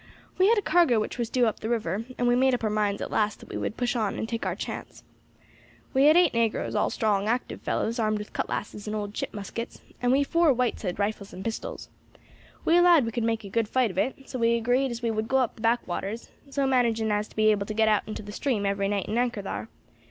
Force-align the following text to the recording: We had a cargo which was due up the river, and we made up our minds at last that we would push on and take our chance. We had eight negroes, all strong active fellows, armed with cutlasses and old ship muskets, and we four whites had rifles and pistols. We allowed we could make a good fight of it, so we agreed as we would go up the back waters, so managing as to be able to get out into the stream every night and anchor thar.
We 0.39 0.47
had 0.47 0.57
a 0.57 0.63
cargo 0.63 0.99
which 0.99 1.19
was 1.19 1.29
due 1.29 1.45
up 1.45 1.59
the 1.59 1.69
river, 1.69 2.05
and 2.17 2.27
we 2.27 2.35
made 2.35 2.55
up 2.55 2.63
our 2.63 2.71
minds 2.71 3.03
at 3.03 3.11
last 3.11 3.39
that 3.39 3.49
we 3.49 3.55
would 3.57 3.77
push 3.77 3.95
on 3.95 4.17
and 4.17 4.27
take 4.27 4.47
our 4.47 4.55
chance. 4.55 5.03
We 5.93 6.05
had 6.05 6.17
eight 6.17 6.33
negroes, 6.33 6.73
all 6.73 6.89
strong 6.89 7.27
active 7.27 7.61
fellows, 7.61 7.99
armed 7.99 8.17
with 8.17 8.33
cutlasses 8.33 8.87
and 8.87 8.95
old 8.95 9.15
ship 9.15 9.31
muskets, 9.31 9.79
and 10.01 10.11
we 10.11 10.23
four 10.23 10.51
whites 10.53 10.81
had 10.81 10.97
rifles 10.97 11.33
and 11.33 11.45
pistols. 11.45 11.87
We 12.65 12.77
allowed 12.77 13.05
we 13.05 13.11
could 13.11 13.23
make 13.23 13.43
a 13.43 13.49
good 13.49 13.67
fight 13.67 13.91
of 13.91 13.97
it, 13.99 14.27
so 14.27 14.39
we 14.39 14.55
agreed 14.55 14.89
as 14.89 15.03
we 15.03 15.11
would 15.11 15.27
go 15.27 15.37
up 15.37 15.53
the 15.55 15.61
back 15.61 15.87
waters, 15.87 16.29
so 16.49 16.65
managing 16.65 17.11
as 17.11 17.27
to 17.27 17.35
be 17.35 17.51
able 17.51 17.67
to 17.67 17.73
get 17.75 17.87
out 17.87 18.07
into 18.07 18.23
the 18.23 18.31
stream 18.31 18.65
every 18.65 18.87
night 18.87 19.07
and 19.07 19.19
anchor 19.19 19.43
thar. 19.43 19.69